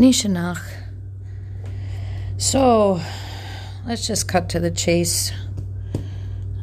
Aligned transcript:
Nishanach. 0.00 0.62
So, 2.38 3.02
let's 3.84 4.06
just 4.06 4.26
cut 4.26 4.48
to 4.48 4.58
the 4.58 4.70
chase. 4.70 5.30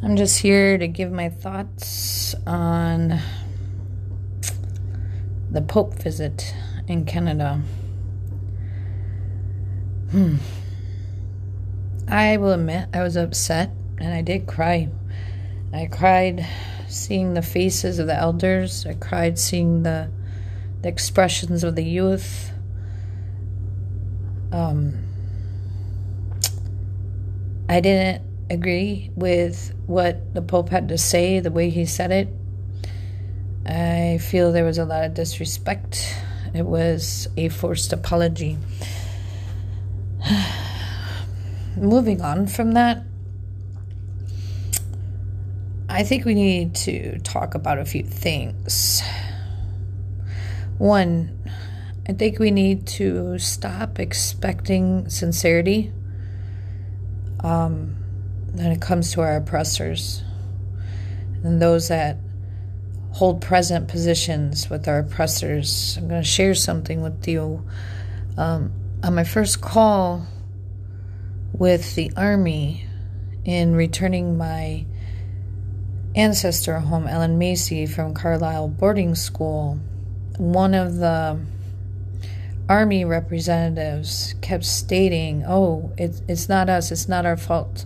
I'm 0.01 0.15
just 0.15 0.39
here 0.39 0.79
to 0.79 0.87
give 0.87 1.11
my 1.11 1.29
thoughts 1.29 2.33
on 2.47 3.19
the 5.51 5.61
Pope 5.61 5.93
visit 6.01 6.51
in 6.87 7.05
Canada. 7.05 7.61
Hmm. 10.09 10.37
I 12.07 12.37
will 12.37 12.53
admit 12.53 12.89
I 12.91 13.03
was 13.03 13.15
upset 13.15 13.69
and 13.99 14.15
I 14.15 14.23
did 14.23 14.47
cry. 14.47 14.89
I 15.71 15.85
cried 15.85 16.43
seeing 16.87 17.35
the 17.35 17.43
faces 17.43 17.99
of 17.99 18.07
the 18.07 18.15
elders. 18.15 18.87
I 18.87 18.95
cried 18.95 19.37
seeing 19.37 19.83
the, 19.83 20.09
the 20.81 20.89
expressions 20.89 21.63
of 21.63 21.75
the 21.75 21.83
youth. 21.83 22.51
Um, 24.51 25.03
I 27.69 27.79
didn't 27.79 28.23
agree 28.49 29.11
with 29.15 29.73
what 29.87 30.33
the 30.33 30.41
Pope 30.41 30.69
had 30.69 30.87
to 30.89 30.97
say, 30.97 31.39
the 31.39 31.51
way 31.51 31.69
he 31.69 31.85
said 31.85 32.11
it. 32.11 32.29
I 33.65 34.19
feel 34.19 34.51
there 34.51 34.63
was 34.63 34.77
a 34.77 34.85
lot 34.85 35.03
of 35.03 35.13
disrespect. 35.13 36.15
It 36.53 36.65
was 36.65 37.27
a 37.35 37.49
forced 37.49 37.91
apology. 37.91 38.57
Moving 41.75 42.21
on 42.21 42.47
from 42.47 42.71
that, 42.71 43.03
I 45.89 46.03
think 46.03 46.25
we 46.25 46.33
need 46.33 46.75
to 46.75 47.19
talk 47.19 47.55
about 47.55 47.79
a 47.79 47.85
few 47.85 48.03
things. 48.03 49.01
One, 50.77 51.36
I 52.09 52.13
think 52.13 52.39
we 52.39 52.51
need 52.51 52.87
to 52.87 53.37
stop 53.37 53.99
expecting 53.99 55.09
sincerity 55.09 55.91
um, 57.41 57.97
when 58.53 58.71
it 58.71 58.79
comes 58.79 59.11
to 59.11 59.21
our 59.21 59.35
oppressors 59.35 60.23
and 61.43 61.61
those 61.61 61.89
that 61.89 62.17
hold 63.11 63.41
present 63.41 63.89
positions 63.89 64.69
with 64.69 64.87
our 64.87 64.99
oppressors. 64.99 65.97
I'm 65.97 66.07
going 66.07 66.21
to 66.21 66.27
share 66.27 66.55
something 66.55 67.01
with 67.01 67.27
you. 67.27 67.67
Um, 68.37 68.71
on 69.03 69.13
my 69.13 69.25
first 69.25 69.59
call 69.59 70.27
with 71.51 71.95
the 71.95 72.11
Army 72.15 72.85
in 73.43 73.75
returning 73.75 74.37
my 74.37 74.85
ancestor 76.15 76.79
home, 76.79 77.05
Ellen 77.05 77.37
Macy, 77.37 77.85
from 77.85 78.13
Carlisle 78.13 78.69
boarding 78.69 79.13
school, 79.13 79.79
one 80.37 80.73
of 80.73 80.95
the 80.95 81.39
army 82.69 83.05
representatives 83.05 84.35
kept 84.41 84.65
stating, 84.65 85.43
"Oh, 85.47 85.91
it's 85.97 86.21
it's 86.27 86.49
not 86.49 86.69
us. 86.69 86.91
It's 86.91 87.07
not 87.07 87.25
our 87.25 87.37
fault. 87.37 87.85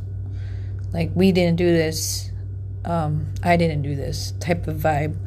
Like 0.94 1.12
we 1.16 1.32
didn't 1.32 1.58
do 1.58 1.72
this. 1.72 2.32
Um, 2.86 3.34
I 3.44 3.58
didn't 3.58 3.84
do 3.84 3.96
this." 3.96 4.34
Type 4.40 4.68
of 4.68 4.78
vibe, 4.78 5.18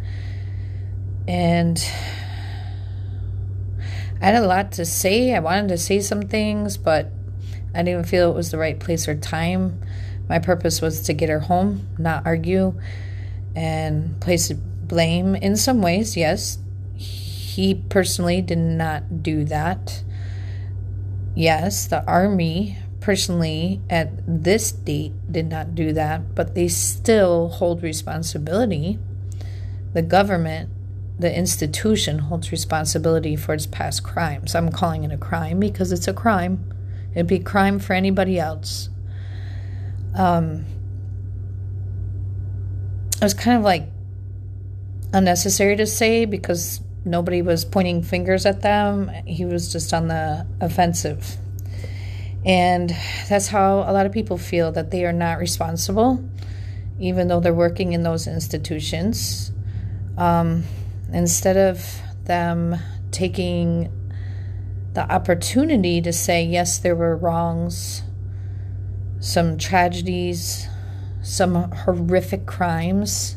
and 1.29 1.79
I 4.21 4.27
had 4.27 4.37
a 4.37 4.47
lot 4.47 4.73
to 4.73 4.85
say. 4.85 5.35
I 5.35 5.41
wanted 5.41 5.69
to 5.69 5.79
say 5.79 6.01
some 6.01 6.23
things, 6.23 6.77
but 6.77 7.11
I 7.75 7.83
didn't 7.83 8.05
feel 8.05 8.31
it 8.31 8.35
was 8.35 8.51
the 8.51 8.59
right 8.59 8.79
place 8.79 9.09
or 9.09 9.15
time. 9.15 9.81
My 10.29 10.39
purpose 10.39 10.81
was 10.81 11.03
to 11.03 11.13
get 11.13 11.29
her 11.29 11.41
home, 11.41 11.89
not 11.99 12.27
argue 12.27 12.75
and 13.55 14.19
place 14.21 14.51
blame 14.53 15.35
in 15.35 15.57
some 15.57 15.83
ways, 15.83 16.17
yes. 16.17 16.59
He 17.55 17.77
personally 17.77 18.43
did 18.43 18.59
not 18.59 19.23
do 19.23 19.45
that. 19.45 20.03
Yes, 21.37 21.87
the 21.87 22.05
army 22.05 22.79
personally 22.99 23.81
at 23.89 24.11
this 24.27 24.73
date 24.73 25.13
did 25.31 25.49
not 25.49 25.77
do 25.77 25.93
that, 25.93 26.35
but 26.35 26.57
they 26.57 26.67
still 26.67 27.51
hold 27.51 27.81
responsibility. 27.81 28.99
The 29.93 30.03
government, 30.03 30.69
the 31.17 31.33
institution 31.33 32.19
holds 32.19 32.51
responsibility 32.51 33.37
for 33.37 33.55
its 33.55 33.67
past 33.67 34.03
crimes. 34.03 34.57
I'm 34.57 34.73
calling 34.73 35.05
it 35.05 35.13
a 35.13 35.17
crime 35.17 35.61
because 35.61 35.93
it's 35.93 36.09
a 36.09 36.13
crime. 36.13 36.73
It'd 37.13 37.29
be 37.29 37.39
crime 37.39 37.79
for 37.79 37.93
anybody 37.93 38.37
else. 38.37 38.89
Um, 40.17 40.65
it 43.15 43.23
was 43.23 43.35
kind 43.35 43.57
of 43.57 43.63
like 43.63 43.87
unnecessary 45.13 45.77
to 45.77 45.87
say 45.87 46.25
because 46.25 46.81
nobody 47.05 47.43
was 47.43 47.65
pointing 47.65 48.03
fingers 48.03 48.47
at 48.47 48.63
them. 48.63 49.11
He 49.27 49.45
was 49.45 49.73
just 49.73 49.93
on 49.93 50.09
the 50.09 50.47
offensive. 50.61 51.37
And 52.45 52.95
that's 53.29 53.49
how 53.49 53.79
a 53.81 53.93
lot 53.93 54.07
of 54.07 54.13
people 54.13 54.37
feel 54.37 54.73
that 54.73 54.91
they 54.91 55.05
are 55.05 55.13
not 55.13 55.39
responsible, 55.39 56.23
even 56.99 57.29
though 57.29 57.41
they're 57.41 57.55
working 57.55 57.93
in 57.93 58.03
those 58.03 58.27
institutions. 58.27 59.51
Um, 60.19 60.65
instead 61.13 61.57
of 61.57 62.01
them 62.25 62.77
taking 63.11 63.91
the 64.93 65.11
opportunity 65.11 66.01
to 66.03 66.13
say, 66.13 66.45
yes, 66.45 66.79
there 66.79 66.95
were 66.95 67.17
wrongs, 67.17 68.03
some 69.21 69.57
tragedies, 69.59 70.69
some 71.23 71.55
horrific 71.55 72.47
crimes, 72.47 73.37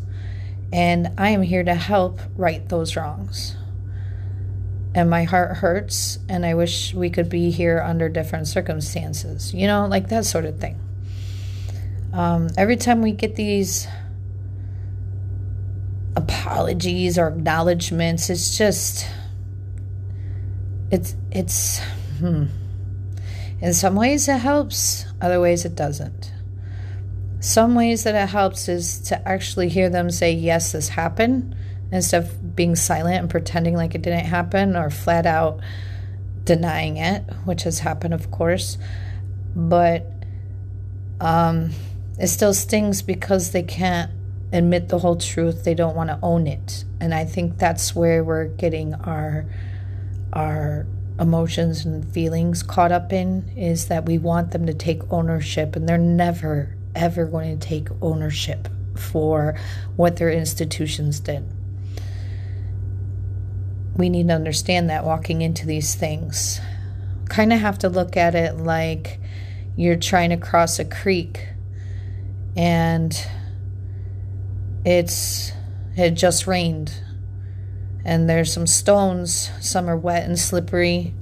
and 0.72 1.12
I 1.18 1.30
am 1.30 1.42
here 1.42 1.64
to 1.64 1.76
help 1.76 2.20
right 2.36 2.68
those 2.68 2.96
wrongs. 2.96 3.56
And 4.94 5.10
my 5.10 5.24
heart 5.26 5.58
hurts, 5.58 6.20
and 6.28 6.46
I 6.46 6.56
wish 6.56 6.94
we 6.94 7.10
could 7.10 7.30
be 7.30 7.52
here 7.52 7.80
under 7.80 8.10
different 8.10 8.48
circumstances, 8.48 9.54
you 9.54 9.68
know, 9.68 9.86
like 9.88 10.10
that 10.10 10.26
sort 10.26 10.46
of 10.46 10.60
thing. 10.60 10.80
Um, 12.14 12.50
every 12.58 12.78
time 12.78 13.02
we 13.02 13.12
get 13.12 13.36
these 13.36 13.88
apologies 16.16 17.20
or 17.20 17.28
acknowledgments, 17.28 18.30
it's 18.30 18.58
just, 18.58 19.08
it's, 20.90 21.16
it's, 21.32 21.80
hmm. 22.20 22.46
In 23.60 23.74
some 23.74 23.96
ways 23.96 24.28
it 24.28 24.38
helps, 24.38 25.06
other 25.22 25.40
ways 25.40 25.66
it 25.66 25.76
doesn't. 25.76 26.32
Some 27.40 27.76
ways 27.76 28.04
that 28.04 28.16
it 28.16 28.30
helps 28.30 28.68
is 28.68 29.00
to 29.02 29.28
actually 29.28 29.70
hear 29.70 29.90
them 29.90 30.10
say, 30.10 30.32
Yes, 30.32 30.72
this 30.72 30.90
happened, 30.90 31.56
instead 31.92 32.24
of 32.24 32.56
being 32.56 32.76
silent 32.76 33.18
and 33.22 33.30
pretending 33.30 33.76
like 33.76 33.96
it 33.96 34.02
didn't 34.02 34.26
happen 34.26 34.76
or 34.76 34.90
flat 34.90 35.26
out 35.26 35.60
denying 36.44 36.98
it, 36.98 37.24
which 37.46 37.64
has 37.64 37.80
happened, 37.80 38.14
of 38.14 38.32
course. 38.32 38.78
But 39.56 40.12
um, 41.22 41.72
it 42.20 42.28
still 42.28 42.54
stings 42.54 43.02
because 43.02 43.52
they 43.52 43.64
can't 43.64 44.12
admit 44.52 44.90
the 44.90 45.00
whole 45.00 45.18
truth. 45.18 45.64
They 45.64 45.74
don't 45.74 45.96
want 45.96 46.10
to 46.10 46.20
own 46.24 46.48
it. 46.48 46.86
And 47.00 47.14
I 47.14 47.26
think 47.26 47.58
that's 47.58 47.96
where 47.96 48.24
we're 48.24 48.48
getting 48.48 48.94
our 48.96 49.46
our 50.34 50.86
emotions 51.20 51.86
and 51.86 52.08
feelings 52.14 52.62
caught 52.62 52.92
up 52.92 53.12
in 53.12 53.52
is 53.56 53.88
that 53.88 54.06
we 54.06 54.18
want 54.18 54.52
them 54.52 54.68
to 54.68 54.74
take 54.74 55.02
ownership 55.12 55.76
and 55.76 55.90
they're 55.90 55.98
never 55.98 56.77
ever 56.96 57.26
going 57.26 57.58
to 57.58 57.68
take 57.68 57.90
ownership 58.02 58.68
for 58.96 59.58
what 59.96 60.18
their 60.18 60.32
institutions 60.32 61.20
did. 61.20 61.46
We 63.96 64.10
need 64.10 64.28
to 64.28 64.34
understand 64.34 64.90
that 64.90 65.06
walking 65.06 65.42
into 65.42 65.66
these 65.66 65.96
things. 65.96 66.60
Kind 67.30 67.52
of 67.52 67.60
have 67.60 67.80
to 67.80 67.90
look 67.90 68.16
at 68.16 68.36
it 68.36 68.58
like 68.58 69.20
you're 69.76 69.96
trying 69.96 70.30
to 70.32 70.38
cross 70.38 70.80
a 70.80 70.86
creek 70.86 71.48
and 72.56 73.28
it's 74.84 75.52
it 75.96 76.12
just 76.12 76.48
rained 76.48 76.92
and 78.04 78.30
there's 78.30 78.52
some 78.52 78.66
stones 78.66 79.52
some 79.62 79.90
are 79.90 79.98
wet 79.98 80.24
and 80.24 80.40
slippery 80.40 81.14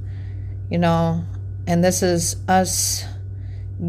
you 0.70 0.78
know 0.78 1.26
and 1.68 1.84
this 1.84 2.02
is 2.02 2.38
us 2.48 3.04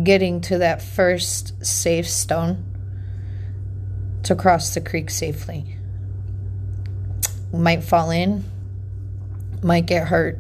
getting 0.03 0.41
to 0.43 0.59
that 0.59 0.83
first 0.83 1.65
safe 1.65 2.09
stone 2.09 2.65
to 4.25 4.35
cross 4.35 4.75
the 4.75 4.81
creek 4.81 5.11
safely. 5.11 5.77
Might 7.53 7.85
fall 7.85 8.11
in, 8.11 8.45
might 9.63 9.87
get 9.87 10.09
hurt, 10.09 10.39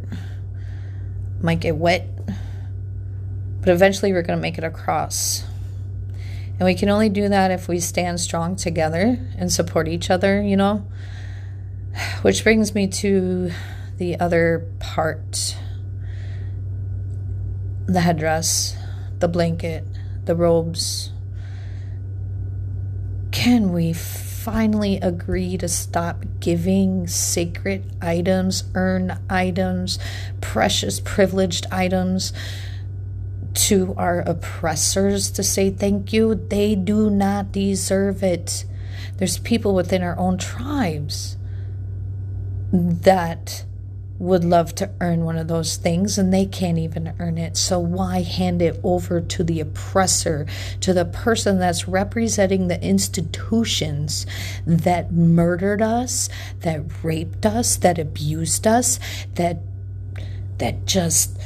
might 1.40 1.60
get 1.60 1.76
wet, 1.76 2.08
but 3.60 3.68
eventually 3.68 4.12
we're 4.12 4.22
going 4.22 4.38
to 4.38 4.42
make 4.42 4.58
it 4.58 4.64
across. 4.64 5.44
And 6.58 6.64
we 6.64 6.74
can 6.74 6.88
only 6.88 7.08
do 7.08 7.28
that 7.28 7.50
if 7.50 7.68
we 7.68 7.80
stand 7.80 8.18
strong 8.18 8.56
together 8.56 9.18
and 9.36 9.52
support 9.52 9.88
each 9.88 10.10
other, 10.10 10.42
you 10.42 10.56
know? 10.56 10.86
Which 12.22 12.42
brings 12.42 12.74
me 12.74 12.88
to 12.88 13.52
the 13.98 14.18
other 14.18 14.66
part 14.80 15.56
the 17.86 18.00
headdress 18.00 18.76
the 19.18 19.28
blanket, 19.28 19.84
the 20.24 20.34
robes. 20.34 21.12
Can 23.30 23.72
we 23.72 23.92
finally 23.92 24.96
agree 24.98 25.56
to 25.58 25.68
stop 25.68 26.24
giving 26.38 27.06
sacred 27.08 27.84
items, 28.00 28.64
earned 28.74 29.18
items, 29.28 29.98
precious, 30.40 31.00
privileged 31.00 31.66
items 31.72 32.32
to 33.56 33.94
our 33.96 34.20
oppressors 34.20 35.30
to 35.30 35.42
say 35.42 35.70
thank 35.70 36.12
you. 36.12 36.34
They 36.34 36.74
do 36.74 37.10
not 37.10 37.52
deserve 37.52 38.22
it. 38.22 38.64
There's 39.16 39.38
people 39.38 39.74
within 39.74 40.02
our 40.02 40.16
own 40.18 40.38
tribes 40.38 41.36
that 42.72 43.64
would 44.18 44.44
love 44.44 44.74
to 44.74 44.90
earn 45.00 45.24
one 45.24 45.36
of 45.36 45.48
those 45.48 45.76
things 45.76 46.16
and 46.16 46.32
they 46.32 46.46
can't 46.46 46.78
even 46.78 47.14
earn 47.18 47.36
it. 47.38 47.56
So 47.56 47.78
why 47.78 48.22
hand 48.22 48.62
it 48.62 48.80
over 48.82 49.20
to 49.20 49.44
the 49.44 49.60
oppressor, 49.60 50.46
to 50.80 50.92
the 50.92 51.04
person 51.04 51.58
that's 51.58 51.86
representing 51.86 52.68
the 52.68 52.82
institutions 52.82 54.26
that 54.66 55.12
murdered 55.12 55.82
us, 55.82 56.28
that 56.60 56.82
raped 57.02 57.44
us, 57.44 57.76
that 57.76 57.98
abused 57.98 58.66
us, 58.66 58.98
that 59.34 59.58
that 60.58 60.86
just 60.86 61.38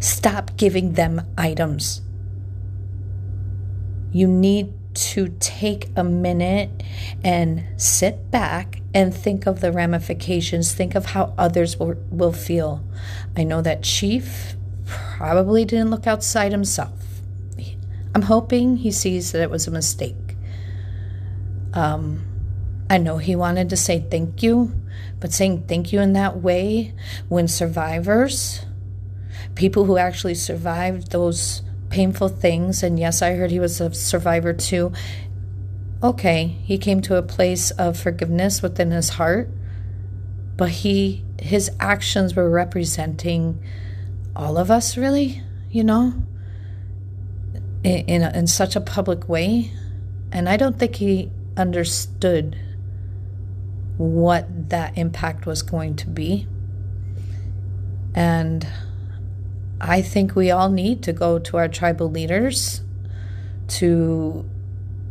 stop 0.00 0.56
giving 0.56 0.94
them 0.94 1.20
items. 1.36 2.00
You 4.10 4.26
need 4.26 4.72
to 4.94 5.36
take 5.40 5.90
a 5.96 6.04
minute 6.04 6.70
and 7.22 7.64
sit 7.76 8.30
back 8.30 8.80
and 8.94 9.12
think 9.12 9.46
of 9.46 9.60
the 9.60 9.72
ramifications, 9.72 10.72
think 10.72 10.94
of 10.94 11.06
how 11.06 11.34
others 11.36 11.78
will, 11.78 11.96
will 12.10 12.32
feel. 12.32 12.82
I 13.36 13.42
know 13.42 13.60
that 13.60 13.82
Chief 13.82 14.54
probably 14.86 15.64
didn't 15.64 15.90
look 15.90 16.06
outside 16.06 16.52
himself. 16.52 17.00
I'm 18.14 18.22
hoping 18.22 18.76
he 18.76 18.92
sees 18.92 19.32
that 19.32 19.42
it 19.42 19.50
was 19.50 19.66
a 19.66 19.72
mistake. 19.72 20.36
Um, 21.72 22.24
I 22.88 22.98
know 22.98 23.18
he 23.18 23.34
wanted 23.34 23.68
to 23.70 23.76
say 23.76 24.06
thank 24.08 24.42
you, 24.42 24.72
but 25.18 25.32
saying 25.32 25.64
thank 25.66 25.92
you 25.92 26.00
in 26.00 26.12
that 26.12 26.36
way 26.36 26.94
when 27.28 27.48
survivors, 27.48 28.64
people 29.56 29.86
who 29.86 29.98
actually 29.98 30.36
survived 30.36 31.10
those 31.10 31.62
painful 31.90 32.28
things. 32.28 32.84
And 32.84 32.98
yes, 32.98 33.22
I 33.22 33.34
heard 33.34 33.50
he 33.50 33.58
was 33.58 33.80
a 33.80 33.92
survivor 33.92 34.52
too. 34.52 34.92
Okay, 36.04 36.58
he 36.64 36.76
came 36.76 37.00
to 37.00 37.16
a 37.16 37.22
place 37.22 37.70
of 37.70 37.98
forgiveness 37.98 38.60
within 38.60 38.90
his 38.90 39.08
heart, 39.08 39.48
but 40.54 40.68
he 40.68 41.24
his 41.40 41.70
actions 41.80 42.36
were 42.36 42.50
representing 42.50 43.58
all 44.36 44.58
of 44.58 44.70
us 44.70 44.98
really, 44.98 45.42
you 45.70 45.82
know, 45.82 46.12
in 47.82 48.04
in, 48.04 48.22
a, 48.22 48.30
in 48.36 48.46
such 48.46 48.76
a 48.76 48.82
public 48.82 49.30
way, 49.30 49.72
and 50.30 50.46
I 50.46 50.58
don't 50.58 50.78
think 50.78 50.96
he 50.96 51.30
understood 51.56 52.54
what 53.96 54.68
that 54.68 54.98
impact 54.98 55.46
was 55.46 55.62
going 55.62 55.96
to 55.96 56.06
be. 56.06 56.46
And 58.14 58.66
I 59.80 60.02
think 60.02 60.36
we 60.36 60.50
all 60.50 60.68
need 60.68 61.02
to 61.04 61.14
go 61.14 61.38
to 61.38 61.56
our 61.56 61.68
tribal 61.68 62.10
leaders, 62.10 62.82
to 63.68 64.44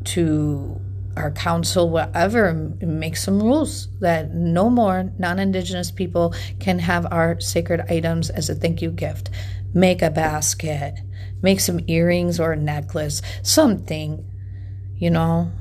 to 0.03 0.79
our 1.15 1.31
council, 1.31 1.89
whatever, 1.89 2.54
make 2.81 3.18
some 3.18 3.42
rules 3.42 3.88
that 4.00 4.33
no 4.33 4.69
more 4.69 5.12
non-indigenous 5.18 5.92
people 5.92 6.33
can 6.60 6.80
have 6.80 7.06
our 7.12 7.39
sacred 7.39 7.81
items 7.89 8.30
as 8.30 8.50
a 8.50 8.56
thank 8.56 8.81
you 8.81 8.92
gift. 8.92 9.30
Make 9.74 10.01
a 10.01 10.10
basket, 10.10 10.95
make 11.42 11.60
some 11.60 11.80
earrings 11.88 12.39
or 12.39 12.54
a 12.54 12.57
necklace, 12.57 13.21
something, 13.42 14.25
you 14.95 15.10
know, 15.10 15.51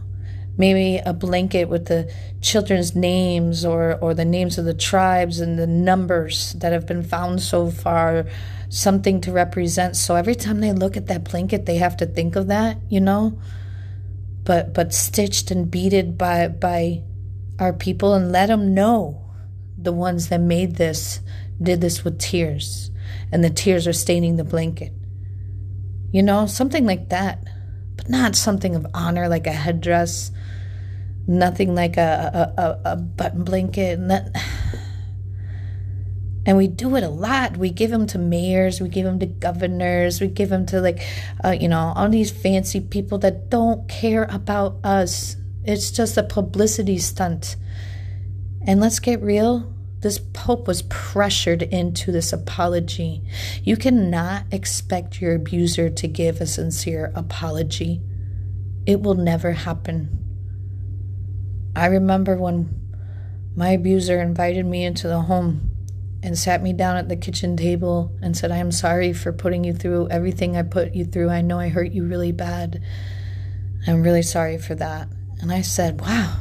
maybe 0.57 1.01
a 1.05 1.13
blanket 1.13 1.69
with 1.69 1.87
the 1.87 2.13
children's 2.41 2.95
names 2.95 3.65
or, 3.65 3.99
or 4.01 4.15
the 4.15 4.25
names 4.25 4.59
of 4.59 4.65
the 4.65 4.75
tribes 4.75 5.41
and 5.41 5.59
the 5.59 5.67
numbers 5.67 6.53
that 6.55 6.73
have 6.73 6.87
been 6.87 7.03
found 7.03 7.41
so 7.41 7.71
far 7.71 8.27
something 8.69 9.21
to 9.21 9.33
represent. 9.33 9.97
So 9.97 10.15
every 10.15 10.35
time 10.35 10.61
they 10.61 10.73
look 10.73 10.97
at 10.97 11.07
that 11.07 11.25
blanket, 11.25 11.67
they 11.67 11.77
have 11.77 11.97
to 11.99 12.07
think 12.07 12.37
of 12.37 12.49
that, 12.49 12.79
you 12.89 13.01
know. 13.01 13.39
But 14.45 14.75
but 14.75 14.93
stitched 14.93 15.51
and 15.51 15.71
beaded 15.71 16.19
by 16.19 16.49
by 16.49 17.03
our 17.59 17.73
people, 17.73 18.15
and 18.15 18.33
let 18.33 18.47
them 18.47 18.75
know 18.75 19.31
the 19.79 19.93
ones 19.93 20.29
that 20.29 20.41
made 20.41 20.77
this 20.77 21.21
did 21.63 21.81
this 21.81 22.05
with 22.05 22.19
tears, 22.19 22.91
and 23.31 23.45
the 23.45 23.51
tears 23.51 23.87
are 23.87 23.93
staining 23.93 24.37
the 24.37 24.45
blanket. 24.45 24.93
You 26.11 26.23
know, 26.23 26.47
something 26.47 26.85
like 26.85 27.09
that, 27.11 27.45
but 27.97 28.09
not 28.09 28.37
something 28.37 28.75
of 28.75 28.87
honor 28.95 29.29
like 29.29 29.47
a 29.47 29.53
headdress. 29.53 30.31
Nothing 31.27 31.75
like 31.75 31.97
a 31.97 32.53
a, 32.57 32.63
a, 32.63 32.93
a 32.93 32.97
button 32.97 33.45
blanket. 33.45 34.01
And 36.45 36.57
we 36.57 36.67
do 36.67 36.97
it 36.97 37.05
a 37.05 37.09
lot. 37.09 37.57
We 37.57 37.71
give 37.71 37.91
them 37.91 38.07
to 38.09 38.19
mayors 38.19 38.81
we 38.81 38.89
give 38.89 39.05
them 39.05 39.19
to 39.21 39.27
governors 39.27 40.21
we 40.21 40.27
give 40.27 40.49
them 40.49 40.67
to 40.67 40.81
like 40.81 41.01
uh, 41.45 41.51
you 41.51 41.69
know 41.69 41.93
all 41.95 42.09
these 42.09 42.31
fancy 42.31 42.81
people 42.81 43.19
that 43.19 43.51
don't 43.51 43.89
care 43.89 44.25
about 44.25 44.79
us. 44.85 45.37
It's 45.65 45.91
just 45.91 46.17
a 46.17 46.23
publicity 46.23 46.99
stunt. 46.99 47.57
And 48.67 48.81
let's 48.81 48.99
get 48.99 49.23
real 49.23 49.73
this 50.03 50.19
pope 50.33 50.67
was 50.67 50.83
pressured 50.83 51.63
into 51.63 52.11
this 52.11 52.33
apology. 52.33 53.23
You 53.63 53.77
cannot 53.77 54.45
expect 54.51 55.21
your 55.21 55.37
abuser 55.37 55.89
to 55.91 56.09
give 56.09 56.41
a 56.41 56.47
sincere 56.47 57.13
apology. 57.15 58.03
It 58.85 59.01
will 59.01 59.15
never 59.15 59.53
happen. 59.53 60.19
I 61.77 61.87
remember 61.87 62.37
when 62.37 62.81
my 63.55 63.71
abuser 63.71 64.21
invited 64.21 64.67
me 64.67 64.85
into 64.85 65.07
the 65.07 65.21
home 65.21 65.72
and 66.23 66.39
sat 66.39 66.63
me 66.63 66.73
down 66.73 66.97
at 66.97 67.09
the 67.09 67.17
kitchen 67.17 67.57
table 67.57 68.17
and 68.23 68.37
said, 68.37 68.53
I 68.53 68.59
am 68.59 68.71
sorry 68.71 69.13
for 69.13 69.33
putting 69.33 69.65
you 69.65 69.73
through 69.73 70.09
everything 70.09 70.57
I 70.57 70.63
put 70.63 70.95
you 70.95 71.05
through. 71.05 71.31
I 71.31 71.41
know 71.41 71.59
I 71.59 71.69
hurt 71.69 71.93
you 71.93 72.07
really 72.07 72.33
bad. 72.33 72.83
I'm 73.87 74.03
really 74.03 74.23
sorry 74.23 74.59
for 74.59 74.75
that. 74.77 75.09
And 75.41 75.53
I 75.53 75.63
said, 75.63 76.01
Wow. 76.01 76.39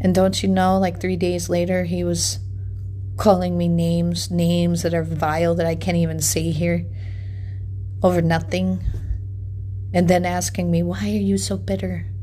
And 0.00 0.14
don't 0.14 0.42
you 0.42 0.50
know, 0.50 0.78
like 0.78 1.00
three 1.00 1.16
days 1.16 1.48
later, 1.48 1.84
he 1.84 2.04
was 2.04 2.38
calling 3.16 3.56
me 3.56 3.68
names, 3.68 4.30
names 4.30 4.82
that 4.82 4.92
are 4.92 5.04
vile 5.04 5.54
that 5.54 5.66
I 5.66 5.76
can't 5.76 5.96
even 5.96 6.20
say 6.20 6.50
here 6.50 6.84
over 8.02 8.20
nothing. 8.20 8.84
And 9.94 10.08
then 10.08 10.26
asking 10.26 10.70
me, 10.70 10.82
Why 10.82 11.04
are 11.04 11.06
you 11.06 11.38
so 11.38 11.56
bitter? 11.56 12.13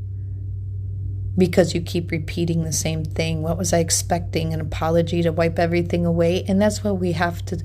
Because 1.36 1.74
you 1.74 1.80
keep 1.80 2.10
repeating 2.10 2.62
the 2.62 2.72
same 2.72 3.04
thing. 3.04 3.42
What 3.42 3.56
was 3.56 3.72
I 3.72 3.78
expecting? 3.78 4.52
An 4.52 4.60
apology 4.60 5.22
to 5.22 5.32
wipe 5.32 5.58
everything 5.58 6.04
away? 6.04 6.44
And 6.46 6.60
that's 6.60 6.84
what 6.84 6.98
we 6.98 7.12
have 7.12 7.44
to 7.46 7.62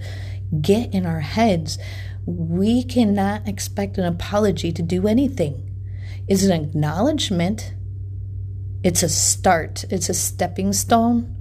get 0.62 0.94
in 0.94 1.06
our 1.06 1.20
heads. 1.20 1.78
We 2.26 2.84
cannot 2.84 3.48
expect 3.48 3.98
an 3.98 4.06
apology 4.06 4.72
to 4.72 4.82
do 4.82 5.08
anything. 5.08 5.64
It's 6.28 6.44
an 6.44 6.52
acknowledgement, 6.52 7.74
it's 8.84 9.04
a 9.04 9.10
start, 9.10 9.86
it's 9.90 10.10
a 10.10 10.14
stepping 10.14 10.74
stone. 10.74 11.34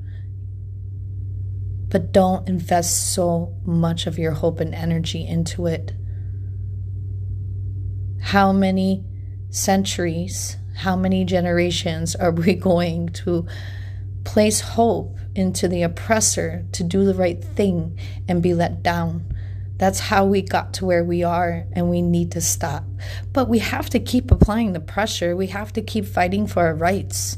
But 1.88 2.12
don't 2.12 2.48
invest 2.48 3.12
so 3.12 3.54
much 3.64 4.06
of 4.06 4.18
your 4.18 4.32
hope 4.32 4.60
and 4.60 4.74
energy 4.74 5.26
into 5.26 5.66
it. 5.66 5.92
How 8.20 8.52
many 8.52 9.04
centuries 9.50 10.56
how 10.76 10.94
many 10.94 11.24
generations 11.24 12.14
are 12.14 12.30
we 12.30 12.54
going 12.70 13.08
to 13.08 13.46
place 14.24 14.60
hope 14.60 15.16
into 15.34 15.68
the 15.68 15.82
oppressor 15.82 16.64
to 16.72 16.84
do 16.84 17.04
the 17.04 17.14
right 17.14 17.42
thing 17.42 17.98
and 18.28 18.42
be 18.42 18.54
let 18.54 18.82
down? 18.82 19.32
That's 19.78 20.00
how 20.00 20.24
we 20.24 20.40
got 20.40 20.72
to 20.74 20.86
where 20.86 21.04
we 21.04 21.22
are, 21.22 21.66
and 21.72 21.90
we 21.90 22.00
need 22.00 22.32
to 22.32 22.40
stop. 22.40 22.84
But 23.32 23.48
we 23.48 23.58
have 23.58 23.90
to 23.90 24.00
keep 24.00 24.30
applying 24.30 24.72
the 24.72 24.80
pressure. 24.80 25.36
We 25.36 25.48
have 25.48 25.72
to 25.74 25.82
keep 25.82 26.06
fighting 26.06 26.46
for 26.46 26.64
our 26.64 26.74
rights. 26.74 27.36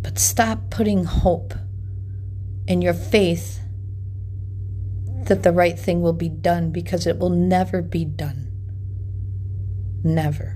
But 0.00 0.18
stop 0.18 0.70
putting 0.70 1.04
hope 1.04 1.54
in 2.66 2.80
your 2.80 2.94
faith 2.94 3.60
that 5.24 5.42
the 5.42 5.52
right 5.52 5.78
thing 5.78 6.00
will 6.00 6.14
be 6.14 6.28
done 6.28 6.70
because 6.70 7.06
it 7.06 7.18
will 7.18 7.30
never 7.30 7.82
be 7.82 8.04
done. 8.04 8.50
Never. 10.02 10.53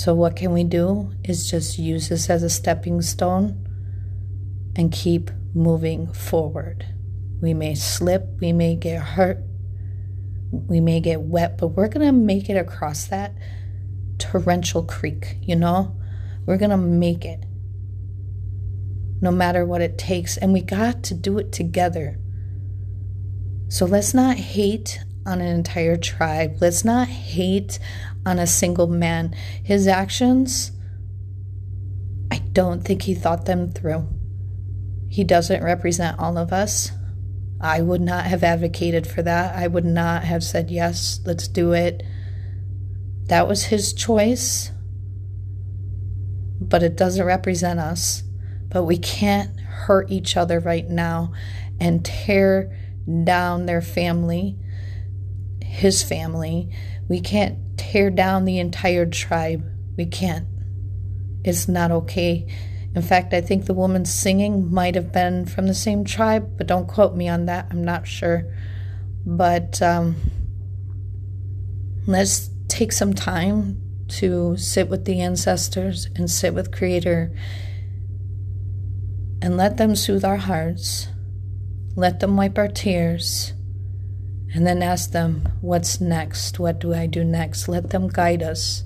So, 0.00 0.14
what 0.14 0.34
can 0.34 0.54
we 0.54 0.64
do 0.64 1.12
is 1.24 1.50
just 1.50 1.78
use 1.78 2.08
this 2.08 2.30
as 2.30 2.42
a 2.42 2.48
stepping 2.48 3.02
stone 3.02 3.68
and 4.74 4.90
keep 4.90 5.30
moving 5.52 6.10
forward. 6.14 6.86
We 7.42 7.52
may 7.52 7.74
slip, 7.74 8.26
we 8.40 8.54
may 8.54 8.76
get 8.76 9.02
hurt, 9.02 9.42
we 10.50 10.80
may 10.80 11.00
get 11.00 11.20
wet, 11.20 11.58
but 11.58 11.76
we're 11.76 11.88
going 11.88 12.06
to 12.06 12.12
make 12.12 12.48
it 12.48 12.56
across 12.56 13.08
that 13.08 13.34
torrential 14.16 14.84
creek, 14.84 15.36
you 15.42 15.54
know? 15.54 15.94
We're 16.46 16.56
going 16.56 16.70
to 16.70 16.78
make 16.78 17.26
it 17.26 17.44
no 19.20 19.30
matter 19.30 19.66
what 19.66 19.82
it 19.82 19.98
takes. 19.98 20.38
And 20.38 20.54
we 20.54 20.62
got 20.62 21.02
to 21.02 21.14
do 21.14 21.36
it 21.36 21.52
together. 21.52 22.18
So 23.68 23.84
let's 23.84 24.14
not 24.14 24.38
hate 24.38 24.98
on 25.26 25.42
an 25.42 25.48
entire 25.48 25.98
tribe. 25.98 26.56
Let's 26.58 26.86
not 26.86 27.08
hate 27.08 27.78
on 28.26 28.38
a 28.38 28.46
single 28.46 28.86
man. 28.86 29.34
His 29.62 29.86
actions, 29.86 30.72
I 32.30 32.38
don't 32.52 32.84
think 32.84 33.02
he 33.02 33.14
thought 33.14 33.46
them 33.46 33.70
through. 33.70 34.08
He 35.08 35.24
doesn't 35.24 35.64
represent 35.64 36.18
all 36.18 36.38
of 36.38 36.52
us. 36.52 36.92
I 37.60 37.82
would 37.82 38.00
not 38.00 38.24
have 38.26 38.42
advocated 38.42 39.06
for 39.06 39.22
that. 39.22 39.54
I 39.56 39.66
would 39.66 39.84
not 39.84 40.24
have 40.24 40.42
said, 40.42 40.70
yes, 40.70 41.20
let's 41.24 41.48
do 41.48 41.72
it. 41.72 42.02
That 43.24 43.46
was 43.46 43.64
his 43.64 43.92
choice, 43.92 44.70
but 46.60 46.82
it 46.82 46.96
doesn't 46.96 47.24
represent 47.24 47.78
us. 47.78 48.22
But 48.68 48.84
we 48.84 48.96
can't 48.98 49.58
hurt 49.60 50.10
each 50.10 50.36
other 50.36 50.60
right 50.60 50.88
now 50.88 51.32
and 51.78 52.04
tear 52.04 52.76
down 53.24 53.66
their 53.66 53.82
family, 53.82 54.56
his 55.62 56.02
family. 56.02 56.72
We 57.10 57.20
can't 57.20 57.58
tear 57.76 58.08
down 58.08 58.44
the 58.44 58.60
entire 58.60 59.04
tribe. 59.04 59.64
We 59.96 60.06
can't. 60.06 60.46
It's 61.44 61.66
not 61.66 61.90
okay. 61.90 62.46
In 62.94 63.02
fact, 63.02 63.34
I 63.34 63.40
think 63.40 63.66
the 63.66 63.74
woman 63.74 64.04
singing 64.04 64.72
might 64.72 64.94
have 64.94 65.12
been 65.12 65.44
from 65.44 65.66
the 65.66 65.74
same 65.74 66.04
tribe, 66.04 66.56
but 66.56 66.68
don't 66.68 66.86
quote 66.86 67.16
me 67.16 67.28
on 67.28 67.46
that. 67.46 67.66
I'm 67.72 67.82
not 67.82 68.06
sure. 68.06 68.54
But 69.26 69.82
um, 69.82 70.14
let's 72.06 72.48
take 72.68 72.92
some 72.92 73.12
time 73.12 73.82
to 74.10 74.56
sit 74.56 74.88
with 74.88 75.04
the 75.04 75.20
ancestors 75.20 76.06
and 76.14 76.30
sit 76.30 76.54
with 76.54 76.70
Creator 76.70 77.32
and 79.42 79.56
let 79.56 79.78
them 79.78 79.96
soothe 79.96 80.24
our 80.24 80.36
hearts. 80.36 81.08
Let 81.96 82.20
them 82.20 82.36
wipe 82.36 82.56
our 82.56 82.68
tears. 82.68 83.52
And 84.52 84.66
then 84.66 84.82
ask 84.82 85.12
them, 85.12 85.48
What's 85.60 86.00
next? 86.00 86.58
What 86.58 86.80
do 86.80 86.92
I 86.92 87.06
do 87.06 87.24
next? 87.24 87.68
Let 87.68 87.90
them 87.90 88.08
guide 88.08 88.42
us. 88.42 88.84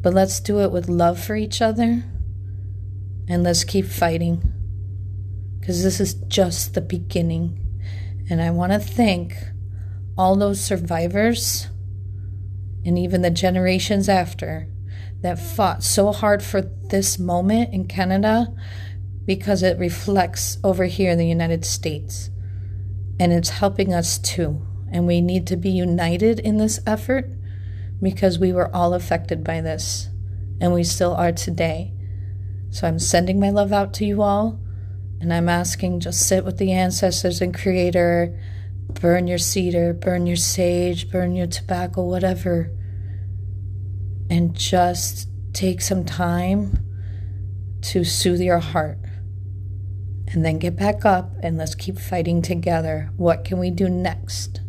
But 0.00 0.14
let's 0.14 0.40
do 0.40 0.60
it 0.60 0.72
with 0.72 0.88
love 0.88 1.22
for 1.22 1.36
each 1.36 1.60
other 1.60 2.04
and 3.28 3.42
let's 3.42 3.64
keep 3.64 3.86
fighting 3.86 4.52
because 5.58 5.82
this 5.82 6.00
is 6.00 6.14
just 6.14 6.74
the 6.74 6.80
beginning. 6.80 7.60
And 8.30 8.40
I 8.40 8.50
want 8.50 8.72
to 8.72 8.78
thank 8.78 9.34
all 10.16 10.36
those 10.36 10.60
survivors 10.60 11.68
and 12.84 12.98
even 12.98 13.22
the 13.22 13.30
generations 13.30 14.08
after 14.08 14.68
that 15.22 15.38
fought 15.40 15.82
so 15.82 16.12
hard 16.12 16.42
for 16.42 16.62
this 16.62 17.18
moment 17.18 17.74
in 17.74 17.86
Canada 17.86 18.46
because 19.24 19.62
it 19.64 19.78
reflects 19.78 20.58
over 20.62 20.84
here 20.84 21.10
in 21.10 21.18
the 21.18 21.26
United 21.26 21.64
States 21.64 22.30
and 23.18 23.32
it's 23.32 23.50
helping 23.50 23.92
us 23.92 24.18
too. 24.18 24.66
And 24.90 25.06
we 25.06 25.20
need 25.20 25.46
to 25.48 25.56
be 25.56 25.70
united 25.70 26.38
in 26.40 26.58
this 26.58 26.80
effort 26.86 27.30
because 28.00 28.38
we 28.38 28.52
were 28.52 28.74
all 28.74 28.94
affected 28.94 29.42
by 29.42 29.60
this 29.60 30.08
and 30.60 30.72
we 30.72 30.84
still 30.84 31.14
are 31.14 31.32
today. 31.32 31.92
So 32.70 32.86
I'm 32.86 32.98
sending 32.98 33.40
my 33.40 33.50
love 33.50 33.72
out 33.72 33.94
to 33.94 34.04
you 34.04 34.22
all, 34.22 34.60
and 35.20 35.32
I'm 35.32 35.48
asking 35.48 36.00
just 36.00 36.26
sit 36.26 36.44
with 36.44 36.58
the 36.58 36.72
ancestors 36.72 37.40
and 37.40 37.56
Creator, 37.56 38.38
burn 39.00 39.26
your 39.26 39.38
cedar, 39.38 39.92
burn 39.94 40.26
your 40.26 40.36
sage, 40.36 41.10
burn 41.10 41.34
your 41.34 41.46
tobacco, 41.46 42.04
whatever, 42.04 42.70
and 44.28 44.54
just 44.54 45.28
take 45.52 45.80
some 45.80 46.04
time 46.04 46.78
to 47.82 48.04
soothe 48.04 48.40
your 48.40 48.58
heart. 48.58 48.98
And 50.36 50.44
then 50.44 50.58
get 50.58 50.76
back 50.76 51.06
up 51.06 51.32
and 51.42 51.56
let's 51.56 51.74
keep 51.74 51.98
fighting 51.98 52.42
together. 52.42 53.10
What 53.16 53.42
can 53.42 53.58
we 53.58 53.70
do 53.70 53.88
next? 53.88 54.60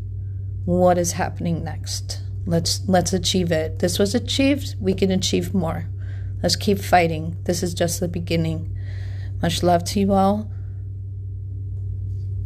What 0.63 0.97
is 0.97 1.11
happening 1.11 1.61
next? 1.61 2.21
Let's 2.45 2.79
let's 2.87 3.11
achieve 3.11 3.51
it. 3.51 3.79
This 3.79 3.99
was 3.99 4.15
achieved, 4.15 4.75
we 4.79 4.93
can 4.93 5.11
achieve 5.11 5.53
more. 5.53 5.89
Let's 6.41 6.55
keep 6.55 6.79
fighting. 6.79 7.35
This 7.43 7.63
is 7.63 7.73
just 7.73 7.99
the 7.99 8.07
beginning. 8.07 8.77
Much 9.41 9.61
love 9.61 9.83
to 9.87 9.99
you 9.99 10.13
all, 10.13 10.49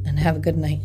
and 0.03 0.17
have 0.17 0.37
a 0.37 0.39
good 0.39 0.57
night. 0.57 0.81